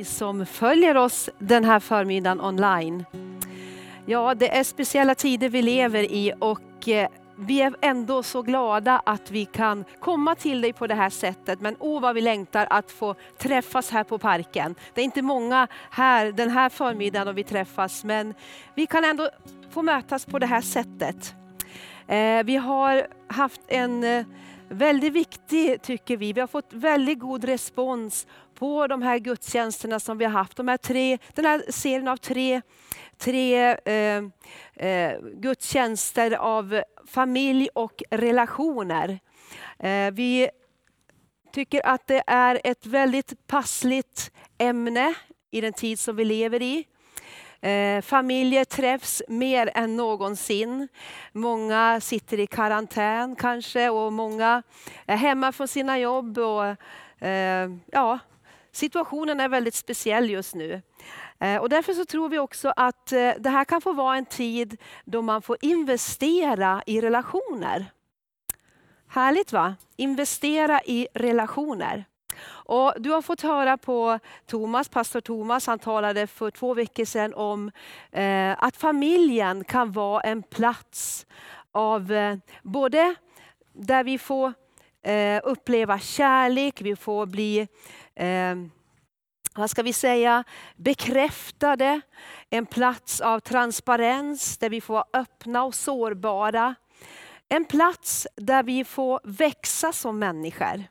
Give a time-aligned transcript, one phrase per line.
[0.00, 3.04] ni som följer oss den här förmiddagen online.
[4.06, 9.02] Ja, det är speciella tider vi lever i och eh, vi är ändå så glada
[9.06, 11.60] att vi kan komma till dig på det här sättet.
[11.60, 14.74] Men åh vad vi längtar att få träffas här på parken.
[14.94, 18.34] Det är inte många här den här förmiddagen och vi träffas, men
[18.74, 19.28] vi kan ändå
[19.70, 21.34] få mötas på det här sättet.
[22.06, 24.24] Eh, vi har haft en eh,
[24.70, 30.18] väldigt viktig, tycker vi, vi har fått väldigt god respons på de här gudstjänsterna som
[30.18, 30.56] vi har haft.
[30.56, 32.60] De här tre, den här serien av tre,
[33.18, 34.24] tre eh,
[34.74, 39.18] eh, gudstjänster av familj och relationer.
[39.78, 40.50] Eh, vi
[41.52, 45.14] tycker att det är ett väldigt passligt ämne
[45.50, 46.84] i den tid som vi lever i.
[47.60, 50.88] Eh, familjer träffs mer än någonsin.
[51.32, 54.62] Många sitter i karantän kanske och många
[55.06, 56.38] är hemma från sina jobb.
[56.38, 56.64] Och,
[57.26, 58.18] eh, ja,
[58.72, 60.82] situationen är väldigt speciell just nu.
[61.38, 64.26] Eh, och därför så tror vi också att eh, det här kan få vara en
[64.26, 67.86] tid då man får investera i relationer.
[69.08, 69.74] Härligt va?
[69.96, 72.04] Investera i relationer.
[72.48, 77.34] Och du har fått höra på Thomas, pastor Thomas, han talade för två veckor sedan
[77.34, 77.70] om
[78.12, 81.26] eh, att familjen kan vara en plats
[81.72, 83.14] av eh, både
[83.72, 84.52] där vi får
[85.02, 87.68] eh, uppleva kärlek, vi får bli
[88.14, 88.54] eh,
[89.54, 90.44] vad ska vi säga,
[90.76, 92.00] bekräftade,
[92.50, 96.74] en plats av transparens där vi får vara öppna och sårbara.
[97.48, 100.84] En plats där vi får växa som människor.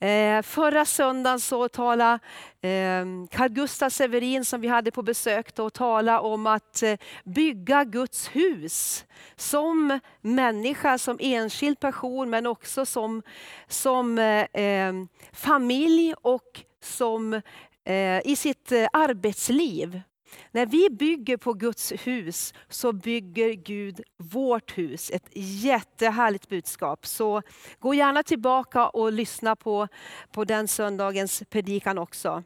[0.00, 2.18] Eh, förra söndagen så talade
[2.60, 7.84] eh, Carl Gustaf Severin som vi hade på besök då, tala om att eh, bygga
[7.84, 9.04] Guds hus.
[9.36, 13.22] Som människa, som enskild person men också som,
[13.68, 14.92] som eh, eh,
[15.32, 17.34] familj och som
[17.84, 20.00] eh, i sitt eh, arbetsliv.
[20.50, 25.10] När vi bygger på Guds hus så bygger Gud vårt hus.
[25.10, 27.06] Ett jättehärligt budskap.
[27.06, 27.42] Så
[27.78, 29.88] gå gärna tillbaka och lyssna på,
[30.32, 32.42] på den söndagens predikan också.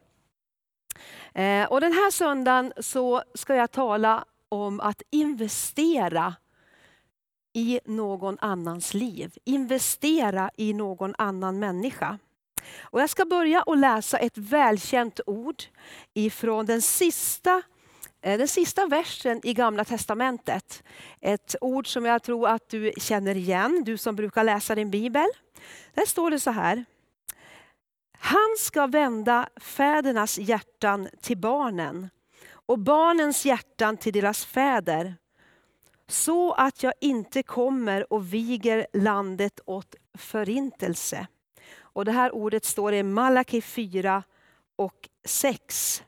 [1.33, 6.35] Eh, och den här söndagen så ska jag tala om att investera
[7.53, 9.33] i någon annans liv.
[9.45, 12.19] Investera i någon annan människa.
[12.81, 15.63] Och jag ska börja och läsa ett välkänt ord
[16.13, 17.61] ifrån den sista
[18.23, 20.83] Eh, den sista versen i Gamla Testamentet,
[21.21, 25.25] ett ord som jag tror att du känner igen, du som brukar läsa din bibel.
[25.93, 26.85] Där står det så här.
[28.17, 32.09] Han ska vända fädernas hjärtan till barnen
[32.49, 35.15] och barnens hjärtan till deras fäder
[36.07, 41.27] så att jag inte kommer och viger landet åt förintelse.
[41.79, 44.23] Och Det här ordet står i Malaki 4
[44.75, 46.03] och 6.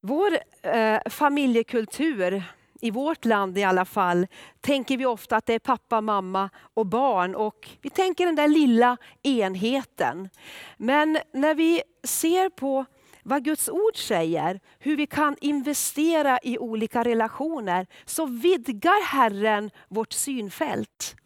[0.00, 2.42] Vår eh, familjekultur,
[2.80, 4.26] i vårt land i alla fall,
[4.60, 7.34] tänker vi ofta att det är pappa, mamma och barn.
[7.34, 10.28] Och vi tänker den där lilla enheten.
[10.76, 12.84] Men när vi ser på
[13.22, 20.12] vad Guds ord säger, hur vi kan investera i olika relationer, så vidgar Herren vårt
[20.12, 21.16] synfält.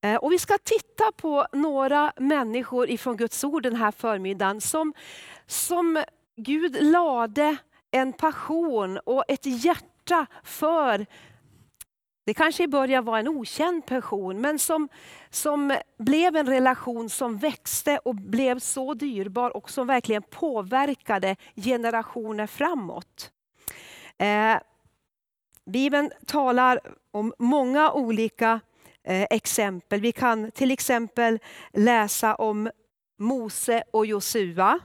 [0.00, 4.94] Eh, och vi ska titta på några människor ifrån Guds ord den här förmiddagen som,
[5.46, 6.04] som
[6.36, 7.56] Gud lade
[7.90, 11.06] en passion och ett hjärta för
[12.28, 14.88] det kanske i början var en okänd person, men som,
[15.30, 22.46] som blev en relation som växte och blev så dyrbar och som verkligen påverkade generationer
[22.46, 23.30] framåt.
[24.18, 24.56] Eh,
[25.64, 28.60] Bibeln talar om många olika
[29.04, 30.00] eh, exempel.
[30.00, 31.38] Vi kan till exempel
[31.72, 32.70] läsa om
[33.18, 34.80] Mose och Josua.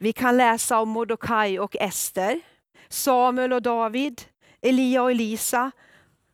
[0.00, 2.40] Vi kan läsa om Mordokaj och Ester,
[2.88, 4.22] Samuel och David,
[4.60, 5.70] Elia och Elisa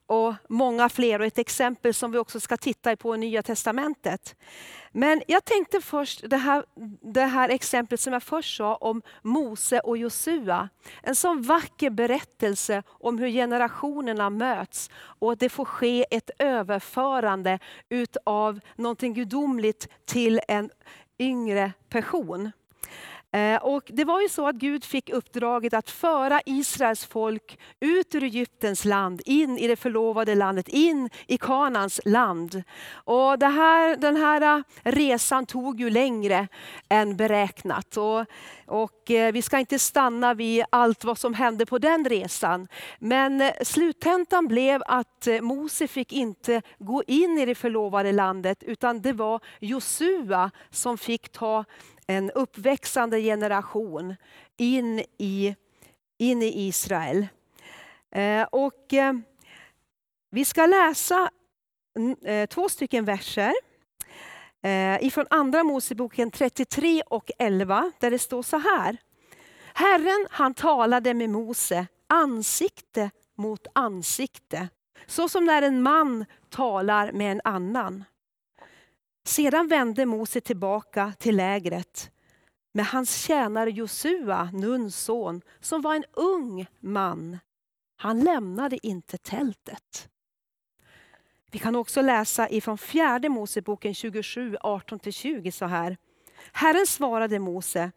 [0.06, 1.19] och många fler.
[1.19, 4.37] Och ett exempel som vi också ska titta på i Nya Testamentet.
[4.93, 6.64] Men jag tänkte först det här,
[7.12, 10.69] det här exemplet som jag först sa om Mose och Josua.
[11.02, 17.58] En sån vacker berättelse om hur generationerna möts och att det får ske ett överförande
[17.88, 20.70] utav någonting gudomligt till en
[21.19, 22.52] yngre person.
[23.34, 28.14] Eh, och det var ju så att Gud fick uppdraget att föra Israels folk ut
[28.14, 32.62] ur Egyptens land, in i det förlovade landet, in i Kanans land.
[32.94, 36.48] Och det här, den här eh, resan tog ju längre
[36.88, 37.96] än beräknat.
[37.96, 38.26] Och
[38.66, 42.69] och eh, vi ska inte stanna vid allt vad som hände på den resan.
[42.99, 48.62] Men eh, sluttentan blev att eh, Mose fick inte gå in i det förlovade landet
[48.62, 51.64] utan det var Josua som fick ta
[52.06, 54.14] en uppväxande generation
[54.56, 55.56] in i,
[56.19, 57.26] in i Israel.
[58.14, 59.12] Eh, och eh,
[60.31, 61.31] vi ska läsa
[61.96, 63.52] mm, eh, två stycken verser
[64.64, 68.96] eh, ifrån Andra Moseboken 33 och 11 där det står så här.
[69.75, 74.69] Herren han talade med Mose ansikte mot ansikte,
[75.06, 78.05] så som när en man talar med en annan.
[79.25, 82.10] Sedan vände Mose tillbaka till lägret
[82.72, 87.38] med hans tjänare Josua, Nuns son, som var en ung man.
[87.96, 90.08] Han lämnade inte tältet.
[91.55, 95.97] Vi kan också läsa ifrån fjärde Moseboken 27, 18-20 så här.
[96.53, 97.93] Herren svarade Mose,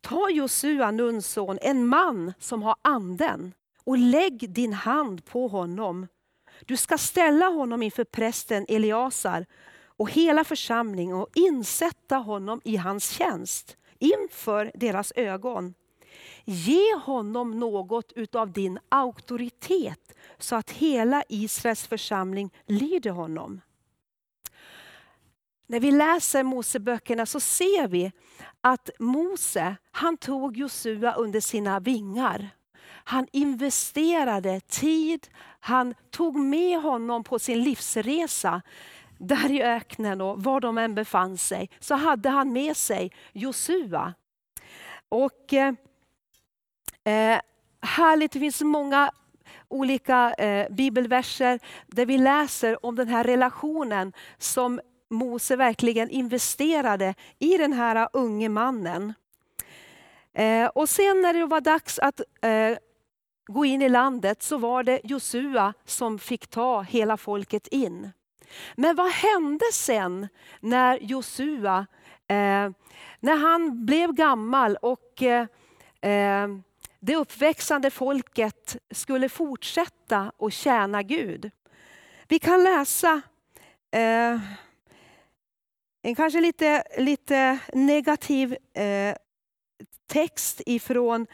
[0.00, 3.54] ta Josua, Nuns son, en man som har anden
[3.84, 6.06] och lägg din hand på honom.
[6.64, 9.46] Du ska ställa honom inför prästen Eliasar
[9.96, 15.74] och hela församlingen och insätta honom i hans tjänst inför deras ögon.
[16.44, 20.05] Ge honom något utav din auktoritet
[20.38, 23.60] så att hela Israels församling lyder honom.
[25.66, 28.12] När vi läser Moseböckerna så ser vi
[28.60, 32.48] att Mose han tog Josua under sina vingar.
[32.88, 35.28] Han investerade tid,
[35.60, 38.62] han tog med honom på sin livsresa.
[39.18, 44.14] Där i öknen och var de än befann sig så hade han med sig Josua.
[45.08, 45.74] Och eh,
[47.04, 47.40] eh
[47.80, 49.10] härligt, det finns många
[49.68, 54.80] olika eh, bibelverser där vi läser om den här relationen som
[55.10, 59.14] Mose verkligen investerade i den här unge mannen.
[60.32, 62.78] Eh, och sen när det var dags att eh,
[63.46, 68.10] gå in i landet så var det Josua som fick ta hela folket in.
[68.74, 70.28] Men vad hände sen
[70.60, 71.86] när Josua,
[72.28, 72.70] eh,
[73.20, 75.46] när han blev gammal och eh,
[76.00, 76.48] eh
[77.06, 81.50] det uppväxande folket skulle fortsätta att tjäna Gud.
[82.28, 83.20] Vi kan läsa
[83.90, 84.40] eh,
[86.02, 89.16] en kanske lite, lite negativ eh,
[90.06, 91.26] text ifrån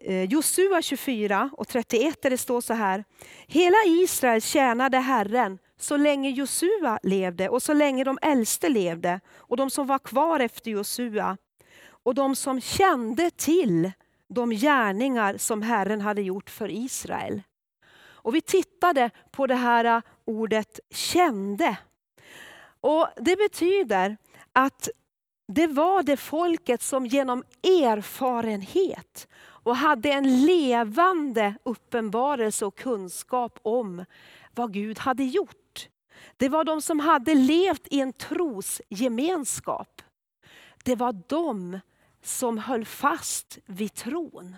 [0.00, 3.04] eh, Josua 24 och 31 där det står så här.
[3.46, 9.56] Hela Israel tjänade Herren så länge Josua levde och så länge de äldste levde och
[9.56, 11.36] de som var kvar efter Josua
[11.84, 13.92] och de som kände till
[14.32, 17.42] de gärningar som Herren hade gjort för Israel.
[18.22, 21.76] Och vi tittade på det här äh, ordet kände.
[22.80, 24.16] Och Det betyder
[24.52, 24.88] att
[25.48, 34.04] det var det folket som genom erfarenhet och hade en levande uppenbarelse och kunskap om
[34.54, 35.88] vad Gud hade gjort.
[36.36, 40.02] Det var de som hade levt i en trosgemenskap.
[40.84, 41.80] Det var de
[42.22, 44.56] som höll fast vid tron.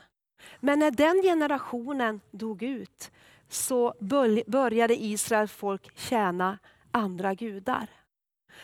[0.61, 3.11] Men när den generationen dog ut
[3.49, 3.95] så
[4.47, 6.59] började Israels folk tjäna
[6.91, 7.89] andra gudar.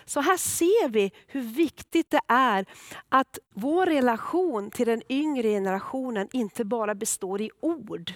[0.04, 2.66] Så här ser vi hur viktigt det är
[3.08, 8.12] att vår relation till den yngre generationen inte bara består i ord.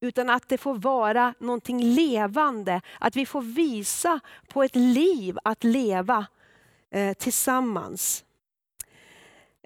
[0.00, 5.64] Utan att det får vara någonting levande, att vi får visa på ett liv att
[5.64, 6.26] leva
[6.90, 8.24] eh, tillsammans.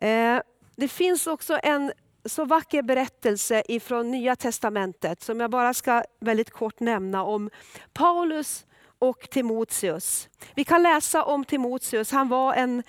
[0.03, 0.41] Eh,
[0.77, 1.93] det finns också en
[2.25, 7.51] så vacker berättelse ifrån Nya Testamentet som jag bara ska väldigt kort nämna om
[7.93, 8.67] Paulus
[8.99, 10.29] och Timoteus.
[10.55, 12.11] Vi kan läsa om Timoteus.
[12.11, 12.83] Han var en,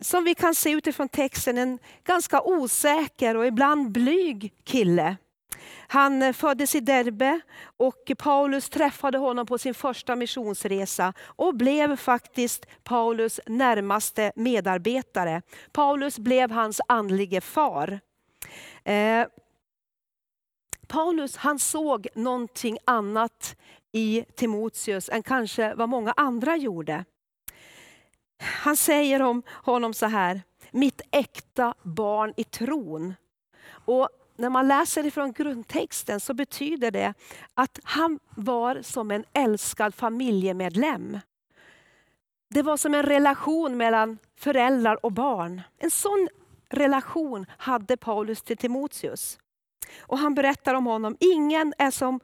[0.00, 5.16] som vi kan se utifrån texten, en ganska osäker och ibland blyg kille.
[5.88, 7.40] Han eh, föddes i Derbe
[7.76, 15.42] och Paulus träffade honom på sin första missionsresa och blev faktiskt Paulus närmaste medarbetare.
[15.72, 18.00] Paulus blev hans andlige far.
[18.84, 19.26] Eh,
[20.86, 23.56] Paulus han såg någonting annat
[23.92, 27.04] i Timoteus än kanske vad många andra gjorde.
[28.38, 33.14] Han säger om honom så här, mitt äkta barn i tron.
[33.68, 37.14] Och när man läser ifrån grundtexten så betyder det
[37.54, 41.18] att han var som en älskad familjemedlem.
[42.50, 45.62] Det var som en relation mellan föräldrar och barn.
[45.78, 46.28] En sån
[46.68, 49.38] relation hade Paulus till Timoteus.
[50.00, 52.20] Och han berättar om honom, ingen är som,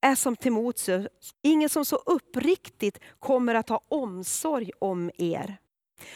[0.00, 1.08] är som Timoteus,
[1.42, 5.56] ingen som så uppriktigt kommer att ha omsorg om er.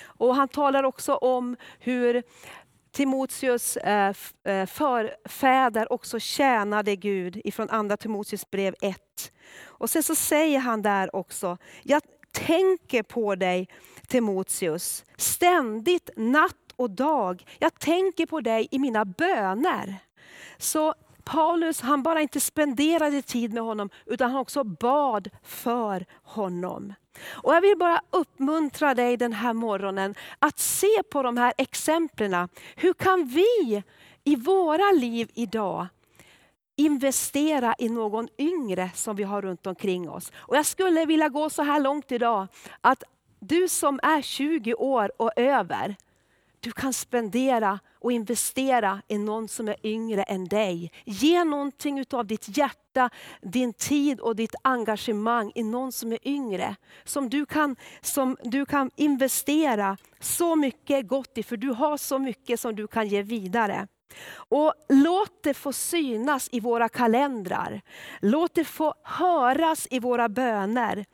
[0.02, 2.22] Och Han talar också om hur
[2.92, 8.98] Timoteus eh, eh, förfäder också tjänade Gud ifrån andra Timoteus brev 1.
[9.64, 13.68] Och sen så säger han där också, jag tänker på dig
[14.06, 17.44] Timoteus, ständigt natt och dag.
[17.58, 19.96] Jag tänker på dig i mina böner.
[20.58, 20.94] Så
[21.24, 26.94] Paulus han bara inte spenderade tid med honom, utan han också bad för honom.
[27.24, 32.48] Och jag vill bara uppmuntra dig den här morgonen att se på de här exemplen.
[32.76, 33.82] Hur kan vi
[34.24, 35.86] i våra liv idag
[36.76, 40.32] investera i någon yngre som vi har runt omkring oss.
[40.34, 42.46] Och Jag skulle vilja gå så här långt idag
[42.80, 43.04] att
[43.40, 45.96] du som är 20 år och över,
[46.62, 50.92] du kan spendera och investera i någon som är yngre än dig.
[51.04, 56.76] Ge någonting av ditt hjärta, din tid och ditt engagemang i någon som är yngre.
[57.04, 62.18] Som du kan, som du kan investera så mycket gott i, för du har så
[62.18, 63.88] mycket som du kan ge vidare.
[64.34, 67.80] Och låt det få synas i våra kalendrar.
[68.20, 71.04] Låt det få höras i våra böner.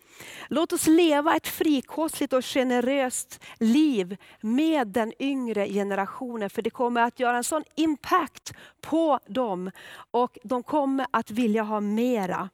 [0.49, 6.51] Låt oss leva ett frikostligt och generöst liv med den yngre generationen.
[6.51, 9.71] För det kommer att göra en sån impact på dem.
[10.11, 12.49] Och de kommer att vilja ha mera.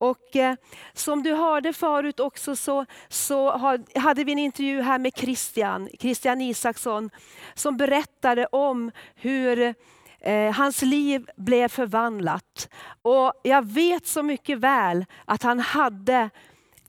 [0.00, 0.54] Och eh,
[0.92, 5.88] som du hörde förut också så, så har, hade vi en intervju här med Christian,
[5.98, 7.10] Christian Isaksson,
[7.54, 9.74] som berättade om hur
[10.20, 12.68] eh, hans liv blev förvandlat.
[13.02, 16.30] Och jag vet så mycket väl att han hade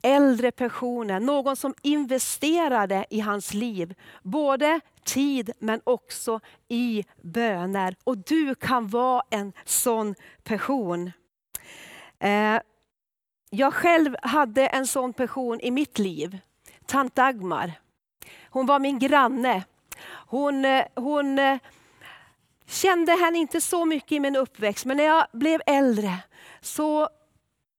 [0.02, 3.94] äldre personer, någon som investerade i hans liv.
[4.22, 7.96] Både tid men också i böner.
[8.04, 10.14] Och du kan vara en sån
[10.44, 11.12] person.
[12.18, 12.58] Eh,
[13.54, 16.38] jag själv hade en sån person i mitt liv,
[16.86, 17.72] tant Dagmar.
[18.50, 19.64] Hon var min granne.
[20.26, 21.58] Hon, eh, hon eh,
[22.66, 26.18] kände henne inte så mycket i min uppväxt, men när jag blev äldre
[26.60, 27.08] så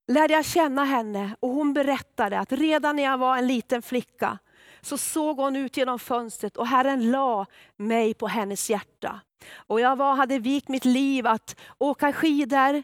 [0.07, 4.37] lärde jag känna henne och hon berättade att redan när jag var en liten flicka
[4.83, 7.45] så såg hon ut genom fönstret och Herren la
[7.77, 9.21] mig på hennes hjärta.
[9.55, 12.83] Och jag var, hade vikt mitt liv att åka skidor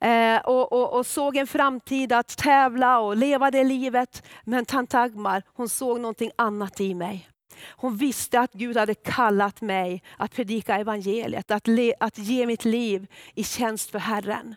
[0.00, 4.22] eh, och, och, och, såg en framtid att tävla och leva det livet.
[4.44, 7.28] Men tant Agmar, hon såg någonting annat i mig.
[7.70, 12.64] Hon visste att Gud hade kallat mig att predika evangeliet, att, le, att ge mitt
[12.64, 14.54] liv i tjänst för Herren.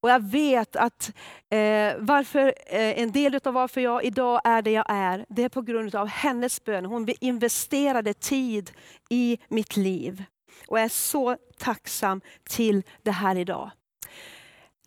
[0.00, 1.12] Och jag vet att
[1.50, 5.48] eh, varför, eh, en del av varför jag idag är det jag är, det är
[5.48, 6.84] på grund av hennes bön.
[6.84, 8.70] Hon investerade tid
[9.08, 10.24] i mitt liv.
[10.66, 13.70] Och jag är så tacksam till det här idag.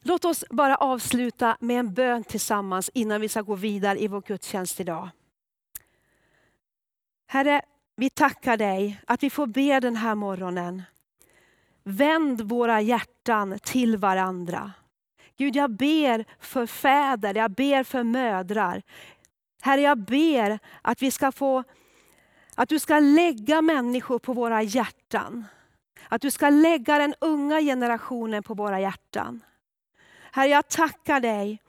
[0.01, 4.21] Låt oss bara avsluta med en bön tillsammans innan vi ska gå vidare i vår
[4.21, 5.09] gudstjänst idag.
[7.27, 7.61] Herre,
[7.95, 10.83] vi tackar dig att vi får be den här morgonen.
[11.83, 14.71] Vänd våra hjärtan till varandra.
[15.37, 18.81] Gud, jag ber för fäder, jag ber för mödrar.
[19.61, 21.63] Herre, jag ber att vi ska få
[22.55, 25.45] att du ska lägga människor på våra hjärtan.
[26.09, 29.41] Att du ska lägga den unga generationen på våra hjärtan.
[30.31, 31.61] Herre, jag tackar dig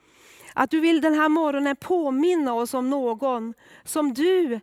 [0.53, 3.53] att du vill den här morgonen påminna oss om någon
[3.83, 4.59] som du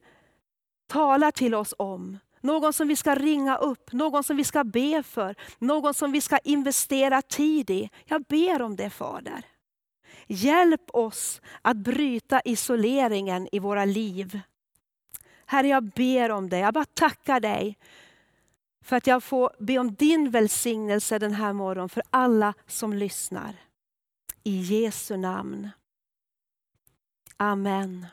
[0.86, 2.18] talar till oss om.
[2.42, 6.20] Någon som vi ska ringa upp, någon som vi ska be för, någon som vi
[6.20, 7.90] ska investera tid i.
[8.04, 9.44] Jag ber om det Fader.
[10.26, 14.40] Hjälp oss att bryta isoleringen i våra liv.
[15.46, 16.58] Herre, jag ber om det.
[16.58, 17.78] Jag bara tackar dig
[18.84, 23.56] för att jag får be om din välsignelse den här morgonen för alla som lyssnar.
[24.44, 25.70] I Jesu namn.
[27.36, 28.06] Amen.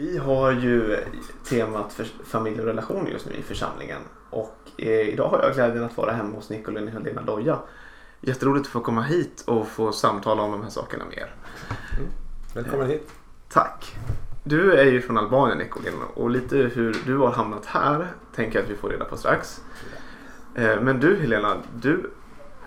[0.00, 0.96] Vi har ju
[1.44, 4.00] temat för familj och relation just nu i församlingen.
[4.30, 7.58] Och eh, idag har jag glädjen att vara hemma hos Nicolin och Helena Doja.
[8.20, 11.34] Jätteroligt att få komma hit och få samtala om de här sakerna med er.
[11.98, 12.10] Mm.
[12.54, 13.10] Välkommen hit.
[13.48, 13.96] Tack.
[14.44, 18.64] Du är ju från Albanien Nicolin och lite hur du har hamnat här tänker jag
[18.64, 19.60] att vi får reda på strax.
[20.54, 22.10] Eh, men du Helena, du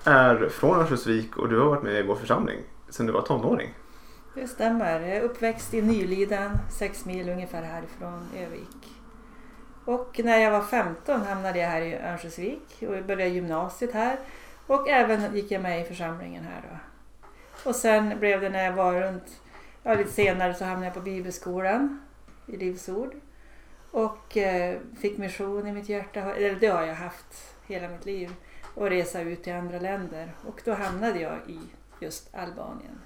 [0.03, 2.59] är från Örnsköldsvik och du har varit med i vår församling
[2.89, 3.73] sedan du var tonåring.
[4.33, 4.99] Det stämmer.
[4.99, 8.91] Jag är uppväxt i Nyliden, sex mil ungefär härifrån Övik.
[9.85, 14.17] Och när jag var 15 hamnade jag här i Örnsköldsvik och började gymnasiet här.
[14.67, 16.77] Och även gick jag med i församlingen här då.
[17.69, 19.41] Och sen blev det när jag var runt,
[19.83, 22.01] ja lite senare så hamnade jag på bibelskolan
[22.45, 23.15] i Livsord.
[23.91, 28.33] Och eh, fick mission i mitt hjärta, eller det har jag haft hela mitt liv.
[28.75, 30.33] Och resa ut till andra länder.
[30.47, 31.59] Och då hamnade jag i
[31.99, 32.99] just Albanien.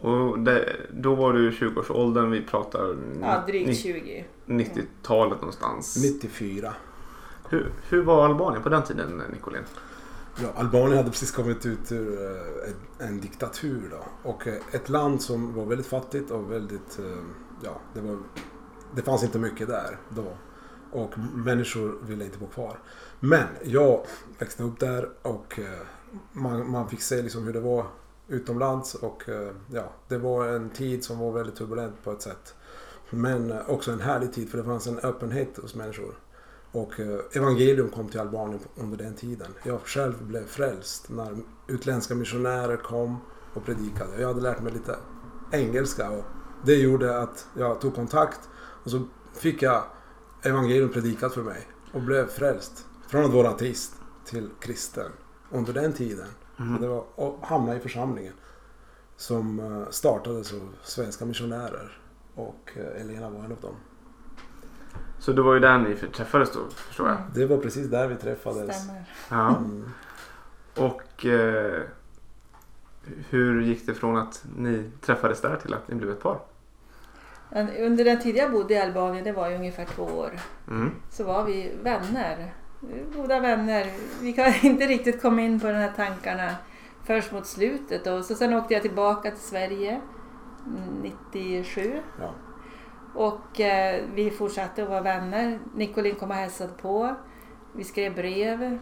[0.00, 4.24] Och det, då var du 20-årsåldern, vi pratar ja, drygt 20.
[4.46, 5.96] 90-talet någonstans.
[6.20, 6.74] 94
[7.48, 9.62] Hur, hur var Albanien på den tiden, Nicolin?
[10.42, 14.30] Ja, Albanien hade precis kommit ut ur eh, en, en diktatur då.
[14.30, 17.22] Och eh, ett land som var väldigt fattigt och väldigt, eh,
[17.64, 18.18] ja, det, var,
[18.94, 20.32] det fanns inte mycket där då.
[20.92, 22.78] Och människor ville inte bo kvar.
[23.20, 24.06] Men jag
[24.38, 25.60] växte upp där och
[26.32, 27.86] man, man fick se liksom hur det var
[28.30, 32.54] utomlands och eh, ja, det var en tid som var väldigt turbulent på ett sätt.
[33.10, 36.14] Men eh, också en härlig tid för det fanns en öppenhet hos människor.
[36.72, 39.48] Och eh, evangelium kom till Albanien under den tiden.
[39.62, 41.36] Jag själv blev frälst när
[41.68, 43.16] utländska missionärer kom
[43.54, 44.20] och predikade.
[44.20, 44.96] Jag hade lärt mig lite
[45.52, 46.24] engelska och
[46.64, 48.40] det gjorde att jag tog kontakt
[48.84, 49.02] och så
[49.34, 49.82] fick jag
[50.42, 52.86] evangelium predikat för mig och blev frälst.
[53.08, 53.92] Från att vara ateist
[54.24, 55.12] till kristen
[55.50, 56.26] under den tiden.
[56.60, 58.32] Och det var att hamna i församlingen
[59.16, 61.98] som eh, startades av svenska missionärer
[62.34, 63.74] och eh, Elena var en av dem.
[65.18, 67.18] Så det var ju där ni träffades då, förstår jag.
[67.34, 68.82] Det var precis där vi träffades.
[68.84, 69.04] Stämmer.
[69.30, 69.56] Ja.
[69.56, 69.90] Mm.
[70.76, 71.82] Och eh,
[73.28, 76.40] hur gick det från att ni träffades där till att ni blev ett par?
[77.78, 80.30] Under den tid jag bodde i Albanien, det var ju ungefär två år,
[80.68, 80.90] Mm.
[81.10, 82.54] så var vi vänner.
[83.16, 83.86] Goda vänner.
[84.20, 86.54] Vi kan inte riktigt komma in på de här tankarna
[87.04, 88.06] först mot slutet.
[88.06, 90.00] Och så sen åkte jag tillbaka till Sverige
[90.66, 92.00] mm, 97.
[92.20, 92.34] Ja.
[93.14, 95.58] Och eh, vi fortsatte att vara vänner.
[95.74, 97.16] Nicolin kom och hälsade på.
[97.72, 98.78] Vi skrev brev.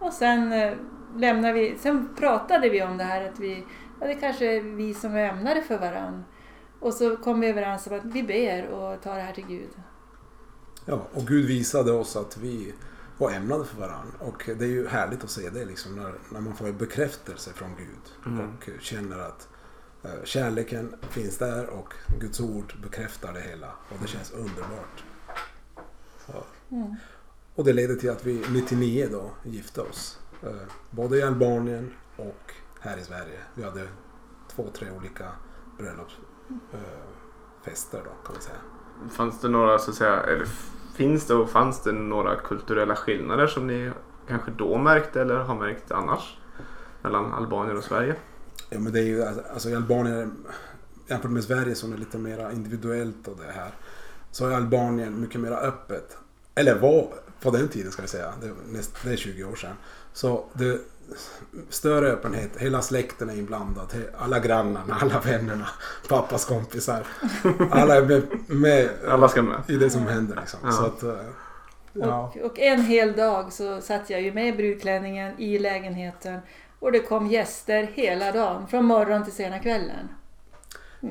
[0.00, 0.72] Och sen eh,
[1.16, 3.64] lämnade vi, sen pratade vi om det här att vi,
[4.00, 6.24] ja, det kanske är vi som är ämnade för varandra.
[6.80, 9.70] Och så kom vi överens om att vi ber och tar det här till Gud.
[10.84, 12.72] Ja, och Gud visade oss att vi
[13.18, 14.18] var ämnade för varandra.
[14.18, 17.52] Och det är ju härligt att se det liksom när, när man får en bekräftelse
[17.52, 18.12] från Gud.
[18.26, 18.48] Mm.
[18.48, 19.48] Och känner att
[20.02, 23.72] eh, kärleken finns där och Guds ord bekräftar det hela.
[23.88, 25.04] Och det känns underbart.
[26.26, 26.44] Så.
[26.70, 26.94] Mm.
[27.54, 30.18] Och det ledde till att vi 99 då gifte oss.
[30.42, 30.50] Eh,
[30.90, 33.38] både i Albanien och här i Sverige.
[33.54, 33.88] Vi hade
[34.50, 35.28] två, tre olika
[35.78, 38.58] bröllopsfester då kan man säga.
[39.10, 40.48] Fanns det några, så att säga, eller
[40.98, 43.90] finns det och fanns det några kulturella skillnader som ni
[44.28, 46.38] kanske då märkte eller har märkt annars?
[47.02, 48.14] Mellan Albanien och Sverige?
[48.70, 50.46] Ja men det är ju alltså, alltså i Albanien
[51.06, 53.70] jämfört med Sverige som är lite mer individuellt och det här.
[54.30, 56.16] Så är Albanien mycket mer öppet.
[56.54, 57.08] Eller var
[57.40, 58.32] på den tiden ska vi säga.
[58.40, 58.54] Det, är
[59.04, 59.74] det är 20 år sedan.
[60.12, 60.80] Så det
[61.70, 62.50] större öppenhet.
[62.56, 63.92] Hela släkten är inblandad.
[64.18, 65.68] Alla grannarna, alla vännerna,
[66.08, 67.06] pappas kompisar.
[67.70, 69.62] Alla är med, med Alla ska med.
[69.68, 70.60] i det som händer liksom.
[70.62, 70.72] Ja.
[70.72, 71.24] Så att, eh,
[71.92, 72.32] ja.
[72.34, 76.40] Och, och en hel dag så satt jag ju med brudklänningen i lägenheten
[76.80, 80.08] och det kom gäster hela dagen, från morgon till sena kvällen.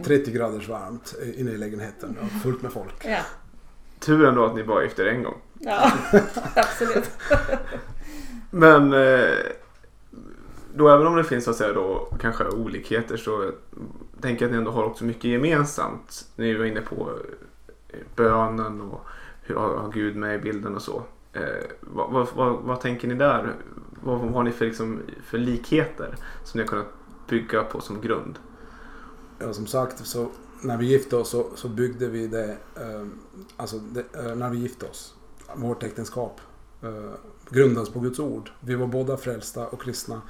[0.04, 3.06] 30 graders varmt inne i lägenheten och fullt med folk.
[3.06, 3.20] Ja,
[4.00, 5.38] Tur ändå att ni bara gifte er en gång.
[5.60, 5.92] ja
[6.56, 7.10] absolut.
[8.50, 9.30] Men eh,
[10.78, 13.52] då även om det finns så att säga då kanske olikheter så
[14.22, 16.26] tänker jag att ni ändå har också mycket gemensamt.
[16.36, 17.10] Ni var inne på
[17.90, 19.06] eh, bönen och
[19.42, 21.04] hur har har Gud med i bilden och så.
[21.34, 21.42] Eh,
[21.82, 23.54] vad, vad, vad, vad tänker ni där?
[24.04, 26.94] Vad, vad har ni för, liksom, för likheter som ni har kunnat
[27.30, 28.40] bygga på som grund?
[29.40, 30.30] Ja, som sagt, så
[30.62, 33.06] när vi gifte oss så, så byggde vi det, eh,
[33.58, 35.16] alltså det, eh, när vi gifte oss,
[35.56, 36.42] vårt äktenskap
[36.82, 37.14] eh,
[37.50, 38.52] grundades på Guds ord.
[38.60, 40.22] Vi var båda frälsta och kristna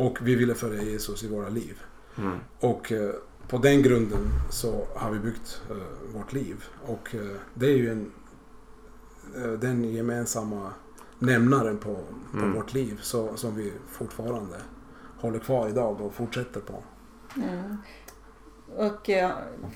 [0.00, 1.80] och vi ville följa Jesus i våra liv.
[2.18, 2.38] Mm.
[2.60, 3.10] Och eh,
[3.48, 6.64] på den grunden så har vi byggt eh, vårt liv.
[6.86, 8.12] Och eh, det är ju en,
[9.60, 10.72] den gemensamma
[11.18, 11.94] nämnaren på,
[12.32, 12.52] på Mm.
[12.52, 14.56] vårt liv så, som vi fortfarande
[15.20, 16.82] håller kvar idag och fortsätter på.
[17.36, 17.76] Mm.
[18.76, 19.10] Och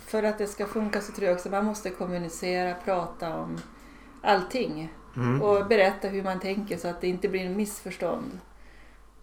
[0.06, 3.58] för att det ska funka så tror jag också att man måste kommunicera, prata om
[4.22, 4.92] allting.
[5.16, 5.42] Mm.
[5.42, 8.40] Och berätta hur man tänker så att det inte blir en missförstånd.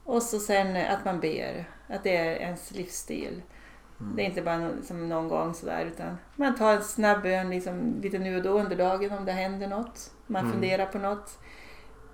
[0.03, 3.41] Och så sen att man ber, att det är ens livsstil.
[4.15, 7.49] Det är inte bara no- som någon gång sådär utan man tar en snabb bön
[7.49, 10.11] liksom, lite nu och då under dagen om det händer något.
[10.27, 10.51] Man Mm.
[10.51, 11.39] funderar på något.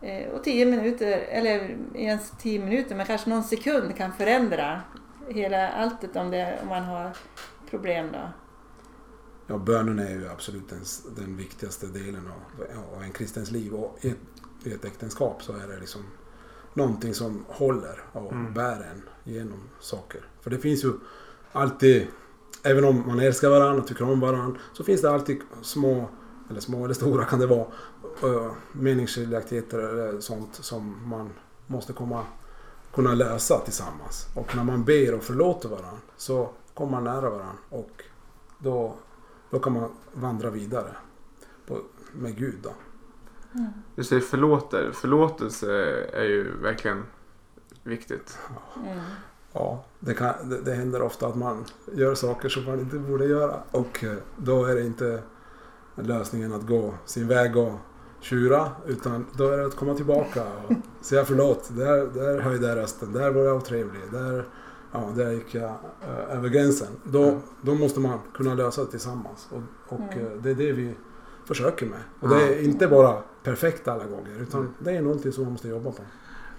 [0.01, 4.81] Eh, och tio minuter, eller ens tio minuter, men kanske någon sekund kan förändra
[5.29, 7.11] hela alltet om, det, om man har
[7.69, 8.29] problem då.
[9.47, 10.81] Ja, bönen är ju absolut den,
[11.15, 12.63] den viktigaste delen av,
[12.97, 13.73] av en kristens liv.
[13.73, 14.17] Och i ett,
[14.63, 16.01] i ett äktenskap så är det liksom
[16.77, 18.53] någonting som håller och Mm.
[18.53, 20.21] bär en genom saker.
[20.41, 20.93] För det finns ju
[21.51, 22.07] alltid,
[22.63, 26.09] även om man älskar varandra och tycker om varandra, så finns det alltid små,
[26.49, 27.67] eller små eller stora kan det vara,
[28.71, 31.29] meningsskiljaktigheter eller sånt som man
[31.67, 32.25] måste komma,
[32.93, 34.27] kunna lösa tillsammans.
[34.35, 38.03] Och när man ber och förlåter varandra så kommer man nära varandra och
[38.59, 38.95] då
[39.49, 40.95] då kan man vandra vidare
[41.67, 41.79] på,
[42.13, 42.59] med Gud.
[42.63, 42.69] Då.
[43.95, 44.91] Du säger förlåter.
[44.91, 45.71] Förlåtelse
[46.13, 47.03] är ju verkligen
[47.83, 48.37] viktigt.
[48.85, 48.99] Mm.
[49.53, 53.25] Ja, det, kan, det, det händer ofta att man gör saker som man inte borde
[53.25, 53.55] göra.
[53.71, 55.21] Och eh, då är det inte
[55.95, 57.73] lösningen att gå sin väg och
[58.19, 58.71] tjura.
[58.87, 60.73] Utan då är det att komma tillbaka och
[61.05, 61.69] säga förlåt.
[61.77, 63.13] Där, där höjde jag rösten.
[63.13, 64.01] Där var jag otrevlig.
[64.11, 64.45] Där,
[64.91, 65.69] ja, där gick jag
[66.01, 66.87] eh, över gränsen.
[67.03, 67.39] Då, Mm.
[67.61, 69.47] då måste man kunna lösa det tillsammans.
[69.51, 70.25] Och, och Mm.
[70.25, 70.95] eh, det är det vi
[71.47, 71.99] försöker med.
[72.19, 74.41] Och det är inte bara perfekt alla gånger.
[74.41, 76.01] Utan det är någonting som man måste jobba på.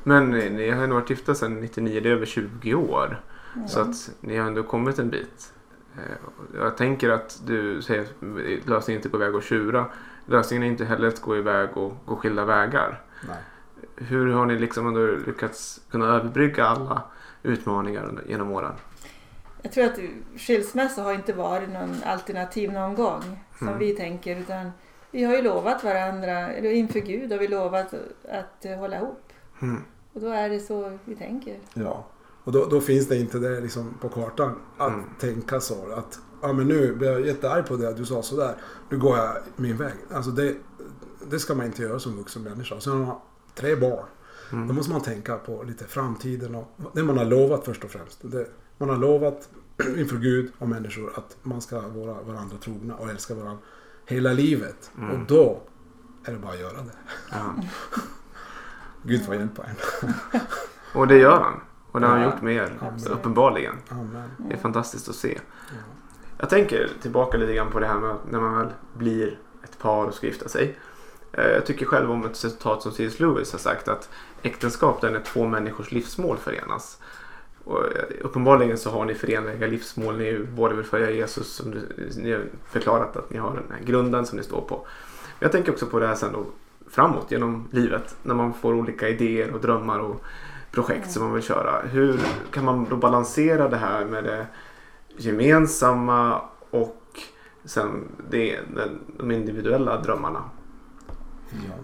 [0.02, 3.20] Men ni ni har ju varit gifta sedan 99, det är över 20 år.
[3.54, 3.68] Mm.
[3.68, 5.52] Så att ni har ändå kommit en bit.
[5.96, 9.86] Eh, Jag tänker att du säger att lösningen inte är på väg att tjura.
[10.26, 13.02] Lösningen är inte heller att gå iväg och gå skilda vägar.
[13.28, 13.36] Nej.
[13.96, 17.02] Hur har ni liksom ändå lyckats kunna överbrygga alla
[17.42, 18.72] utmaningar genom åren?
[19.62, 19.98] Jag tror att
[20.36, 23.78] skilsmässa har inte varit någon alternativ någon gång som Mm.
[23.78, 24.70] vi tänker utan
[25.10, 27.94] vi har ju lovat varandra, eller inför Gud har vi lovat
[28.28, 29.22] att hålla ihop.
[29.62, 29.82] Mm.
[30.12, 31.58] Och då är det så vi tänker.
[31.74, 32.06] Ja,
[32.44, 35.04] och då, då finns det inte det liksom på kartan att Mm.
[35.20, 35.92] tänka så.
[35.92, 38.54] Att ja, men nu blev jag jättearg på det att du sa sådär.
[38.90, 39.92] Nu går jag min väg.
[40.12, 40.54] Alltså det,
[41.30, 42.80] det ska man inte göra som vuxen människa.
[42.80, 43.16] Sen har man
[43.54, 44.04] tre barn.
[44.50, 44.76] Då Mm.
[44.76, 48.18] måste man tänka på lite framtiden och det man har lovat först och främst.
[48.32, 48.46] Det,
[48.78, 49.48] man har lovat
[49.98, 53.62] inför Gud och människor att man ska vara varandra trogna och älska varandra
[54.06, 54.90] hela livet.
[54.98, 55.10] Mm.
[55.10, 55.60] Och då
[56.24, 56.92] är det bara att göra det.
[57.30, 57.54] Ja.
[59.02, 59.76] Gud får hjälpa en.
[60.94, 61.60] Och det gör han.
[61.92, 62.92] Och det har han gjort med er.
[63.10, 63.74] Uppenbarligen.
[63.88, 64.30] Amen.
[64.38, 65.38] Det är fantastiskt att se.
[65.68, 65.74] Ja.
[66.38, 70.06] Jag tänker tillbaka lite grann på det här med när man väl blir ett par
[70.06, 70.78] och ska gifta sig.
[71.32, 73.20] Eh, Jag tycker själv om ett citat som C.S.
[73.20, 74.10] Lewis har sagt att
[74.42, 76.98] äktenskap där när två människors livsmål förenas.
[77.68, 80.18] Och eh, uppenbarligen så har ni förenliga livsmål.
[80.18, 81.80] Ni båda vill följa Jesus som du,
[82.16, 84.86] ni har förklarat att ni har den här grunden som ni står på.
[85.40, 86.44] Jag tänker också på det här sen då
[86.90, 90.24] framåt genom livet när man får olika idéer och drömmar och
[90.70, 91.80] projekt som man vill köra.
[91.80, 94.46] Hur kan man då balansera det här med det
[95.16, 97.20] gemensamma och
[97.64, 98.58] sen det,
[99.18, 100.44] de individuella drömmarna?
[101.50, 101.74] Ja.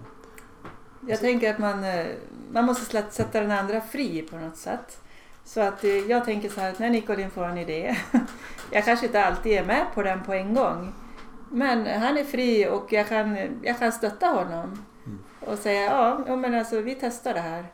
[1.07, 2.05] Jag tänker att man, eh,
[2.51, 5.01] man måste sätta den andra fri på något sätt.
[5.45, 7.97] Så att eh, jag tänker så här att när Nicolin får en idé,
[8.71, 10.93] jag kanske inte alltid är med på den på en gång.
[11.51, 14.85] Men han är fri och jag kan, jag kan stötta honom.
[15.05, 15.19] Mm.
[15.39, 15.83] Och säga
[16.27, 17.65] ja, men alltså vi testar det här.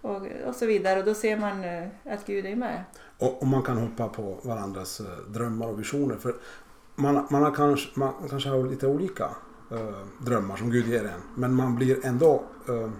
[0.00, 2.84] Och, och så vidare och då ser man eh, att Gud är med.
[3.18, 6.16] Och, och man kan hoppa på varandras eh, drömmar och visioner.
[6.16, 6.34] För
[6.94, 9.24] man, man, har kanske, man kanske har lite olika
[9.70, 11.20] eh, drömmar som Gud ger en.
[11.34, 12.90] Men man blir ändå eh,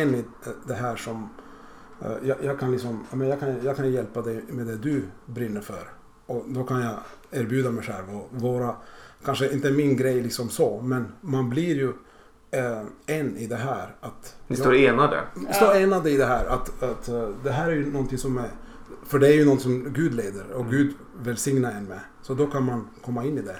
[0.00, 0.24] en i
[0.66, 1.28] det här som...
[2.02, 5.60] eh, jag, jag, kan liksom, jag, kan, jag kan hjälpa dig med det du brinner
[5.60, 5.88] för.
[6.26, 6.94] Och då kan jag
[7.30, 8.76] erbjuda mig själv och vara...
[9.24, 11.92] Kanske inte min grej liksom så, men man blir ju
[12.50, 13.94] eh, en i det här.
[14.00, 15.20] Att Ni jag- står enade.
[15.54, 15.74] stå Ja.
[15.74, 16.46] enade i det här.
[16.46, 18.50] Att, att eh, det här är ju någonting som är...
[19.06, 20.70] För det är ju något som Gud leder och Mm.
[20.72, 22.00] Gud välsignar en med.
[22.22, 23.56] Så då kan man komma in i det.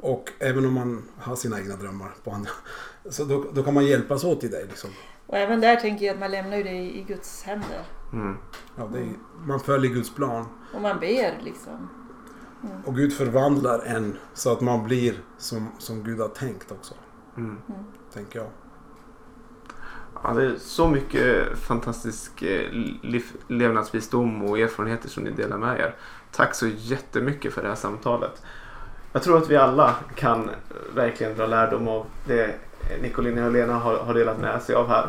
[0.00, 2.50] Och även om man har sina egna drömmar på andra.
[3.10, 4.90] Så då, då kan man hjälpas åt i det liksom.
[5.26, 7.82] Och även där tänker jag att man lämnar ju det i Guds händer.
[8.12, 8.36] Mm.
[8.76, 9.08] Ja, det är,
[9.46, 10.46] man följer Guds plan.
[10.74, 11.88] Och man ber liksom.
[12.84, 16.94] Och Gud förvandlar en så att man blir som, som Gud har tänkt också.
[17.36, 17.58] Mm.
[18.12, 18.48] Tänker jag.
[20.22, 22.70] Ja, det är så mycket fantastisk eh,
[23.02, 25.94] liv, levnadsvisdom och erfarenheter som ni delar med er.
[26.32, 28.42] Tack så jättemycket för det här samtalet.
[29.12, 30.50] Jag tror att vi alla kan
[30.94, 32.54] verkligen dra lärdom av det
[33.02, 35.08] Nicolina och Helena har, har delat med sig av här.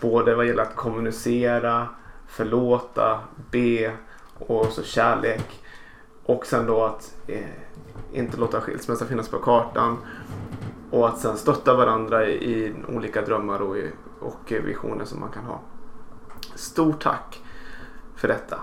[0.00, 1.88] Både vad gäller att kommunicera,
[2.26, 3.20] förlåta,
[3.50, 3.96] be
[4.38, 5.60] och så kärlek.
[6.24, 7.46] Och sen då att eh,
[8.12, 9.98] inte låta skilsmässa finnas på kartan.
[10.90, 13.76] Och att sen stötta varandra i, i olika drömmar och,
[14.20, 15.60] och visioner som man kan ha.
[16.54, 17.40] Stort tack
[18.16, 18.60] för detta.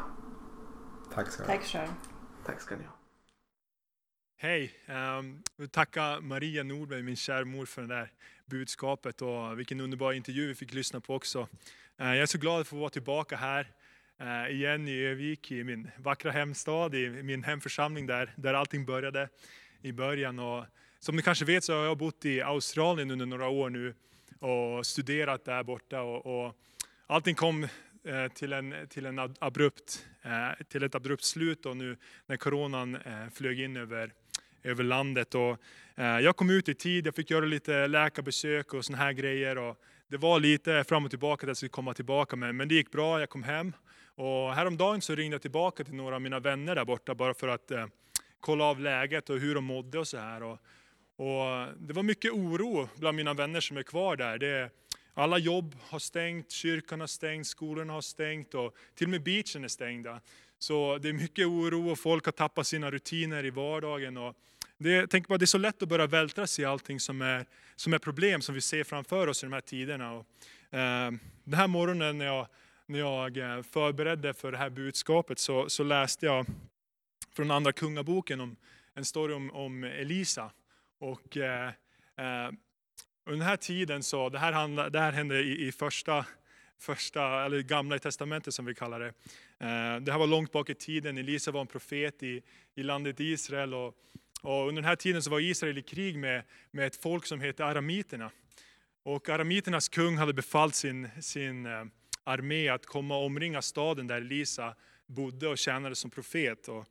[1.13, 1.55] Tack ska du ha.
[1.55, 1.89] Tack själv.
[2.45, 2.93] Tack ska ni ha.
[4.41, 4.73] Hej!
[4.88, 8.12] Um, jag vill tacka Maria Nordberg, min kärmor, för det där
[8.49, 11.47] budskapet och vilken underbar intervju vi fick lyssna på också.
[11.97, 13.67] Eh, jag är så glad att få vara tillbaka här
[14.17, 19.29] eh, igen i Övik, i min vackra hemstad, i min hemförsamling där, där allting började
[19.81, 20.39] i början.
[20.39, 20.65] Och
[20.99, 23.93] som ni kanske vet så har jag bott i Australien under några år nu
[24.39, 26.01] och studerat där borta.
[26.01, 26.55] Och, och
[27.07, 27.63] allting kom
[28.03, 30.05] eh, till, en, till, en abrupt,
[30.69, 32.97] till ett abrupt slut och nu när coronan
[33.33, 34.13] flög in över,
[34.63, 35.35] över landet.
[35.35, 35.57] Och,
[35.99, 39.57] Eh, jag kom ut i tid, jag fick göra lite läkarbesök och såna här grejer.
[39.57, 42.75] Och det var lite fram och tillbaka att jag skulle komma tillbaka, men, men det
[42.75, 43.73] gick bra, jag kom hem.
[44.15, 47.47] Och häromdagen så ringde jag tillbaka till några av mina vänner där borta bara för
[47.47, 47.85] att eh,
[48.39, 50.43] kolla av läget och hur de mådde och så här.
[50.43, 50.59] Och,
[51.15, 54.38] Och det var mycket oro bland mina vänner som är kvar där.
[54.38, 54.69] Det,
[55.13, 59.63] alla jobb har stängt, kyrkan har stängt, skolorna har stängt och till och med beachen
[59.63, 60.21] är stängda.
[60.59, 64.17] Så det är mycket oro och folk har tappat sina rutiner i vardagen.
[64.17, 64.35] Och
[64.79, 67.45] det, tänk bara, det är så lätt att börja vältra sig i allting som är,
[67.75, 70.13] som är problem som vi ser framför oss i de här tiderna.
[70.13, 70.25] Och,
[70.73, 71.11] eh,
[71.43, 72.47] den här morgonen när jag,
[72.85, 76.45] när jag eh, förberedde för det här budskapet så, så läste jag
[77.35, 78.55] från Andra Kungaboken om
[78.93, 80.51] en story om, om Elisa.
[80.99, 81.67] Och, eh,
[82.17, 82.51] eh,
[83.25, 86.25] under den här tiden, så, det här, handla, det här hände i, i första,
[86.79, 89.07] första, eller gamla testamentet som vi kallar det.
[89.59, 92.41] Eh, det här var långt bak i tiden, Elisa var en profet i,
[92.75, 93.73] i landet Israel.
[93.73, 93.95] Och,
[94.41, 97.41] och under den här tiden så var Israel i krig med, med ett folk som
[97.41, 98.32] hette aramiterna.
[99.04, 101.86] Och aramiternas kung hade befallt sin, sin eh,
[102.23, 104.75] armé att komma och omringa staden där Elisa
[105.08, 106.67] bodde och tjänade som profet.
[106.67, 106.86] Och,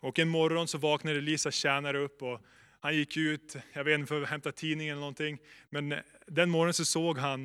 [0.00, 2.40] och en morgon så vaknade Elisas tjänare upp och
[2.80, 5.38] han gick ut, jag vet inte, för att hämta tidningen eller någonting.
[5.70, 7.44] Men eh, den morgonen så såg han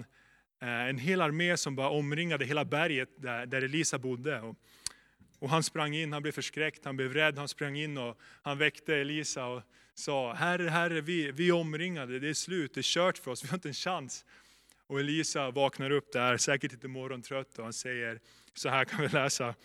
[0.62, 4.42] eh, en hel armé som bara omringade hela berget där, där Elisa bodde.
[4.42, 4.56] Och,
[5.40, 8.58] och han sprang in, han blev förskräckt, han blev rädd, han sprang in och han
[8.58, 9.62] väckte Elisa och
[9.94, 13.44] sa, Herre, Herre, vi, vi är omringade, det är slut, det är kört för oss,
[13.44, 14.26] vi har inte en chans.
[14.88, 18.20] Och Elisa vaknar upp där, säkert lite morgontrött och han säger,
[18.54, 19.56] så här kan vi läsa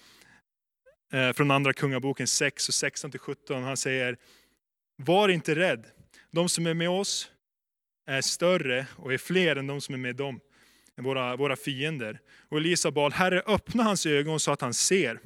[1.13, 3.63] eh, från andra kungaboken 6 och 16-17.
[3.63, 4.17] Han säger,
[4.97, 5.85] var inte rädd.
[6.31, 7.31] De som är med oss
[8.07, 10.41] är större och är fler än de som är med dem,
[10.97, 12.21] våra, våra fiender.
[12.49, 15.21] Och Elisa bad, Herre öppna hans ögon så att han ser.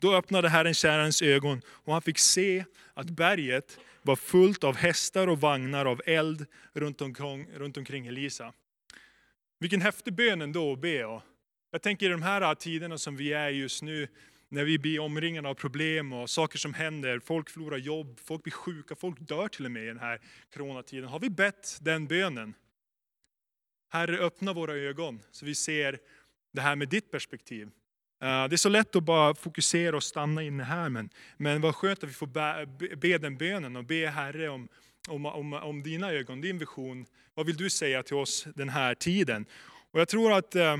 [0.00, 5.26] Då öppnade Herren kärans ögon och han fick se att berget var fullt av hästar
[5.26, 8.52] och vagnar av eld runt omkring, runt omkring Elisa.
[9.58, 11.20] Vilken häftig bön ändå att be.
[11.70, 14.08] Jag tänker i de här tiderna som vi är just nu,
[14.48, 18.52] när vi blir omringade av problem och saker som händer, folk förlorar jobb, folk blir
[18.52, 20.20] sjuka, folk dör till och med i den här
[20.54, 21.08] coronatiden.
[21.08, 22.54] Har vi bett den bönen?
[23.92, 25.98] Herre, öppna våra ögon så vi ser
[26.52, 27.70] det här med ditt perspektiv.
[28.22, 31.74] Eh, det är så lätt att bara fokusera och stanna inne här, men, men vad
[31.74, 34.68] skönt att vi får be, be den bönen och be Herre om,
[35.08, 37.06] om, om, om dina ögon, din vision.
[37.34, 39.46] Vad vill du säga till oss den här tiden?
[39.90, 40.76] Och jag tror att eh,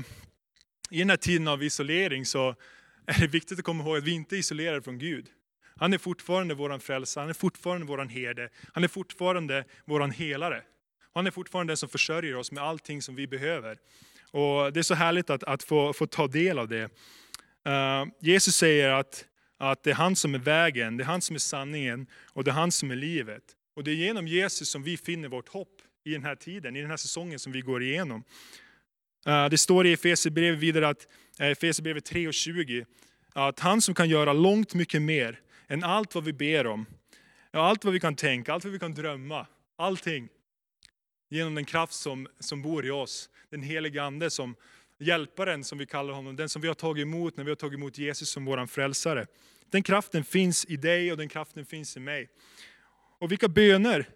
[0.89, 2.49] i den här tiden av isolering så
[3.05, 5.27] är det viktigt att komma ihåg att vi inte är isolerade från Gud.
[5.75, 10.63] Han är fortfarande vår frälsare, han är fortfarande vår herde, han är fortfarande vår helare.
[11.13, 13.77] Han är fortfarande den som försörjer oss med allting som vi behöver.
[14.31, 16.91] Och Det är så härligt att, att få, få ta del av det.
[17.67, 19.25] Uh, Jesus säger att,
[19.57, 22.51] att det är han som är vägen, det är han som är sanningen och det
[22.51, 23.43] är han som är livet.
[23.75, 26.81] Och det är genom Jesus som vi finner vårt hopp i den här tiden, i
[26.81, 28.23] den här säsongen som vi går igenom.
[29.27, 31.07] Uh, det står i Efesierbrevet vidare att
[31.39, 32.85] eh, Efesierbrevet 3 och 20.
[33.33, 36.85] Att han som kan göra långt mycket mer än allt vad vi ber om,
[37.51, 40.29] allt vad vi kan tänka, allt vad vi kan drömma, allting.
[41.29, 44.55] Genom den kraft som, som bor i oss, den helige Ande som
[45.01, 47.77] hjälparen som vi kallar honom, den som vi har tagit emot när vi har tagit
[47.77, 49.27] emot Jesus som vår frälsare.
[49.69, 52.29] Den kraften finns i dig och den kraften finns i mig.
[53.19, 54.09] Och vilka böner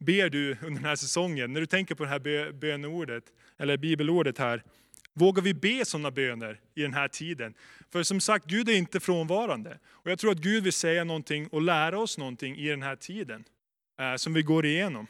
[0.00, 1.52] ber du under den här säsongen?
[1.52, 3.24] När du tänker på det här bönordet,
[3.58, 4.62] eller bibelordet här.
[5.12, 7.54] Vågar vi be sådana böner i den här tiden?
[7.90, 9.78] För som sagt, Gud är inte frånvarande.
[9.88, 12.96] Och jag tror att Gud vill säga någonting och lära oss någonting i den här
[12.96, 13.44] tiden
[14.00, 15.06] eh, som vi går igenom.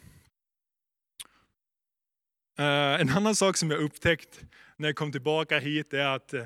[2.58, 4.40] Eh, en annan sak som jag upptäckt
[4.78, 6.44] när jag kom tillbaka hit är att eh,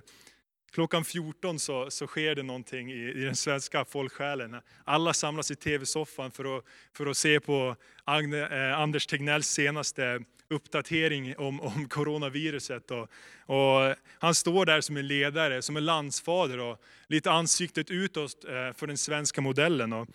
[0.73, 4.57] klockan 14 så, så sker det någonting i, i den svenska folksjälen.
[4.85, 6.65] Alla samlas i tv-soffan för att,
[6.97, 12.91] för att se på Agne, eh, Anders Tegnells senaste uppdatering om, om coronaviruset.
[12.91, 13.09] Och,
[13.57, 18.73] och han står där som en ledare, som en landsfader och lite ansiktet utåt eh,
[18.73, 19.93] för den svenska modellen.
[19.93, 20.09] Och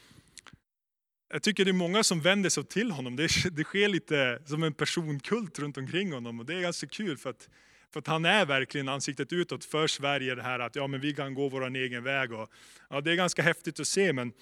[1.34, 3.16] jag tycker det är många som vänder sig till honom.
[3.16, 7.18] Det, det sker lite som en personkult runt omkring honom och det är ganska kul
[7.18, 7.50] för att,
[7.94, 11.14] för att han är verkligen ansiktet utåt för Sverige, det här att ja, men vi
[11.14, 12.34] kan gå vår egen väg.
[12.34, 12.52] Och,
[12.90, 14.34] ja, det är ganska häftigt att se men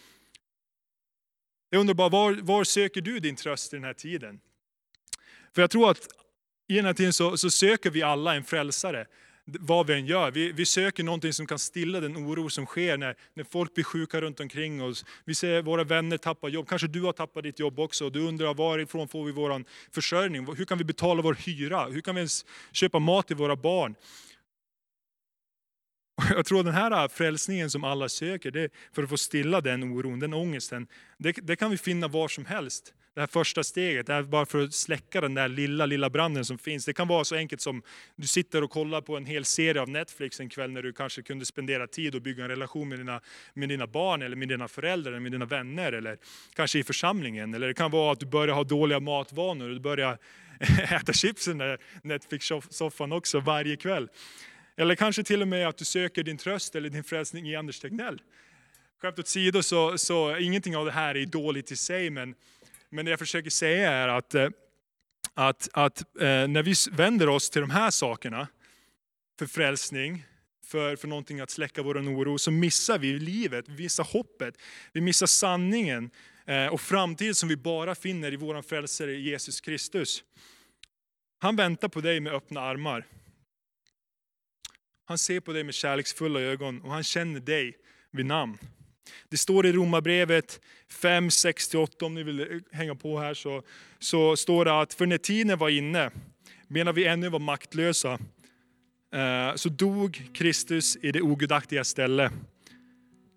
[1.70, 4.40] jag undrar bara, var, var söker du din tröst i den här tiden?
[5.54, 6.08] För jag tror att
[6.68, 9.08] i den här tiden så, så söker vi alla en frälsare
[9.46, 10.32] vad vi än gör.
[10.32, 13.84] Vi, vi, söker någonting som kan stilla den oro som sker när, när folk blir
[13.84, 15.06] sjuka runt omkring oss.
[15.26, 18.10] Vi ser våra vänner tappa jobb, kanske du har tappat ditt jobb också.
[18.10, 20.56] Du undrar varifrån får vi vår försörjning?
[20.56, 21.86] Hur kan vi betala vår hyra?
[21.86, 23.96] Hur kan vi ens köpa mat till våra barn?
[26.16, 29.62] Och jag tror den här äh, frälsningen som alla söker, det, för att få stilla
[29.62, 32.94] den oron, den ångesten, det, det kan vi finna var som helst.
[33.14, 36.46] Det här första steget, det är bara för att släcka den där lilla, lilla branden
[36.46, 36.86] som finns.
[36.86, 37.82] Det kan vara så enkelt som
[38.16, 41.22] du sitter och kollar på en hel serie av Netflix en kväll när du kanske
[41.22, 43.22] kunde spendera tid och bygga en relation med dina,
[43.54, 46.18] med dina barn, eller med dina föräldrar, eller med dina vänner, eller
[46.56, 47.54] kanske i församlingen.
[47.54, 50.18] Eller det kan vara att du börjar ha dåliga matvanor, och du börjar
[50.92, 54.10] äta chips i den där Netflix-soffan också varje kväll.
[54.78, 57.80] Eller kanske till och med att du söker din tröst eller din frälsning i Anders
[57.80, 58.22] Tegnell.
[59.02, 62.36] Skämt åsido så, så ingenting av det här är dåligt i sig, men,
[62.90, 64.50] men det jag försöker säga är att, eh,
[65.34, 68.48] att, att eh, när vi vänder oss till de här sakerna,
[69.40, 70.26] för frälsning,
[70.66, 74.58] för, för någonting att släcka vår oro, så missar vi livet, vi missar hoppet,
[74.94, 76.10] vi missar sanningen
[76.46, 80.24] eh, och framtiden som vi bara finner i vår frälsare Jesus Kristus.
[81.40, 83.06] Han väntar på dig med öppna armar.
[85.06, 87.78] Han ser på dig med kärleksfulla ögon och han känner dig
[88.12, 88.58] vid namn.
[89.30, 93.64] Det står i Romarbrevet 5, 6-8, om ni vill hänga på här, så,
[94.00, 96.12] så står det att för när tiden var inne,
[96.68, 98.20] medan vi ännu var maktlösa,
[99.14, 102.32] eh, så dog Kristus i det ogudaktiga ställe.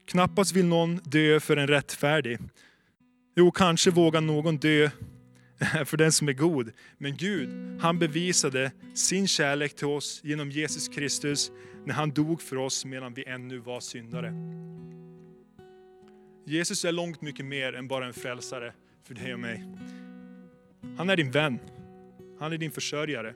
[0.06, 2.38] Knappast vill någon dö för en rättfärdig.
[3.36, 4.90] Jo, kanske vågar någon dö
[5.84, 6.72] för den som är god.
[6.98, 11.50] Men Gud, han bevisade sin kärlek till oss genom Jesus Kristus
[11.84, 14.32] när han dog för oss medan vi ännu var syndare.
[16.46, 18.72] Jesus är långt mycket mer än bara en frälsare
[19.04, 19.64] för dig och mig.
[20.96, 21.58] Han är din vän.
[22.38, 23.34] Han är din försörjare.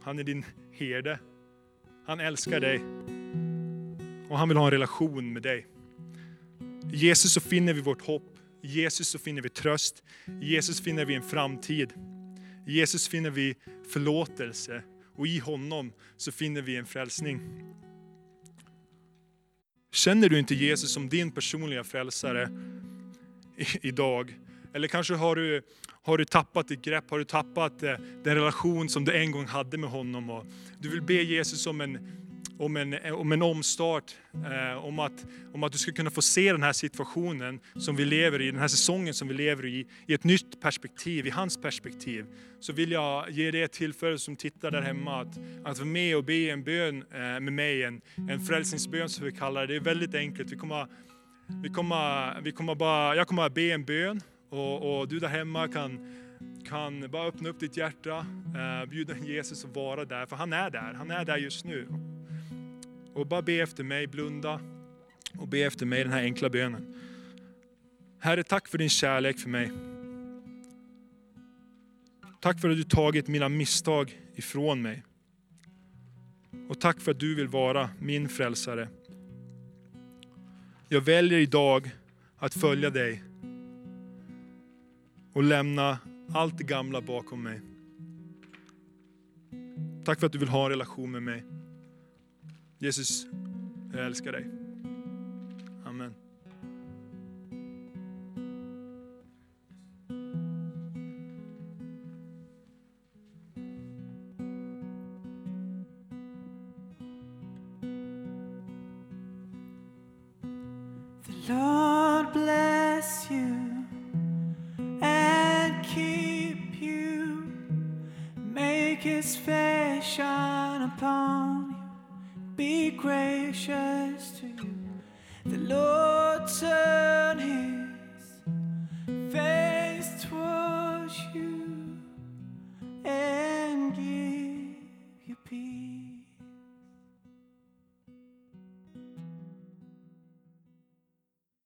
[0.00, 1.18] Han är din herde.
[2.06, 2.80] Han älskar dig.
[4.28, 5.66] Och han vill ha en relation med dig.
[6.92, 8.37] I Jesus så finner vi vårt hopp.
[8.68, 10.02] I Jesus så finner vi tröst.
[10.42, 11.92] I Jesus finner vi en framtid.
[12.66, 13.56] I Jesus finner vi
[13.92, 14.82] förlåtelse.
[15.16, 17.40] Och i honom så finner vi en frälsning.
[19.92, 22.50] Känner du inte Jesus som din personliga frälsare
[23.82, 24.38] idag?
[24.74, 25.62] Eller kanske har du,
[26.02, 29.46] har du tappat ditt grepp, har du tappat eh, den relation som du en gång
[29.46, 30.30] hade med honom.
[30.30, 30.46] Och
[30.78, 31.98] du vill be Jesus om en
[32.58, 36.22] om en, eh, om en omstart, eh, om, att, om att du ska kunna få
[36.22, 39.86] se den här situationen som vi lever i, den här säsongen som vi lever i,
[40.06, 42.26] i ett nytt perspektiv, i hans perspektiv.
[42.60, 46.16] Så vill jag ge dig ett tillfälle som tittar där hemma att, att vara med
[46.16, 49.66] och be en bön eh, med mig, en, en frälsningsbön som vi kallar det.
[49.66, 50.52] Det är väldigt enkelt.
[50.52, 50.86] Vi kommer,
[51.62, 55.28] vi kommer, vi kommer bara, jag kommer att be en bön och, och du där
[55.28, 56.14] hemma kan
[56.68, 58.26] kan bara öppna upp ditt hjärta,
[58.88, 61.88] bjuda bjuda Jesus att vara där, för han är där, han är där just nu.
[63.18, 64.60] Och bara be efter mig, blunda
[65.38, 66.94] och be efter mig den här enkla bönen.
[68.18, 69.72] Herre, tack för din kärlek för mig.
[72.40, 75.02] Tack för att du tagit mina misstag ifrån mig.
[76.68, 78.88] Och tack för att du vill vara min frälsare.
[80.88, 81.90] Jag väljer idag
[82.36, 83.22] att följa dig
[85.32, 85.98] och lämna
[86.32, 87.60] allt det gamla bakom mig.
[90.04, 91.57] Tack för att du vill ha en relation med mig.
[92.80, 93.26] Jesus,
[93.92, 94.57] jag älskar dig.